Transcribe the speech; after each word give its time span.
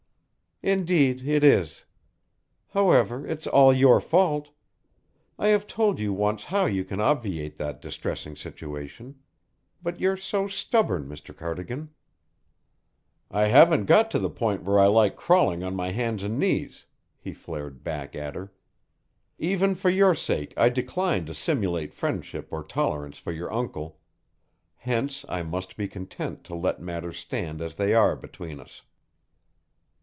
"Indeed, 0.63 1.27
it 1.27 1.43
is. 1.43 1.85
However, 2.69 3.25
it's 3.25 3.47
all 3.47 3.73
your 3.73 3.99
fault. 3.99 4.49
I 5.39 5.47
have 5.47 5.65
told 5.65 5.99
you 5.99 6.13
once 6.13 6.43
how 6.43 6.67
you 6.67 6.85
can 6.85 6.99
obviate 7.01 7.55
that 7.55 7.81
distressing 7.81 8.35
situation. 8.35 9.15
But 9.81 9.99
you're 9.99 10.17
so 10.17 10.47
stubborn, 10.47 11.09
Mr. 11.09 11.35
Cardigan." 11.35 11.89
"I 13.31 13.47
haven't 13.47 13.85
got 13.87 14.11
to 14.11 14.19
the 14.19 14.29
point 14.29 14.61
where 14.61 14.77
I 14.77 14.85
like 14.85 15.15
crawling 15.15 15.63
on 15.63 15.73
my 15.75 15.89
hands 15.89 16.21
and 16.21 16.37
knees," 16.37 16.85
he 17.17 17.33
flared 17.33 17.83
back 17.83 18.15
at 18.15 18.35
her. 18.35 18.53
"Even 19.39 19.73
for 19.73 19.89
your 19.89 20.13
sake, 20.13 20.53
I 20.57 20.69
decline 20.69 21.25
to 21.25 21.33
simulate 21.33 21.91
friendship 21.91 22.49
or 22.53 22.61
tolerance 22.63 23.17
for 23.17 23.31
your 23.31 23.51
uncle; 23.51 23.97
hence 24.75 25.25
I 25.27 25.41
must 25.41 25.75
be 25.75 25.87
content 25.87 26.43
to 26.43 26.53
let 26.55 26.79
matters 26.79 27.17
stand 27.17 27.63
as 27.63 27.73
they 27.73 27.95
are 27.95 28.15
between 28.15 28.59
us." 28.59 28.83